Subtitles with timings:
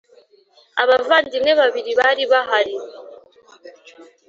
[0.83, 2.75] abavandimwe babiri bari bahari.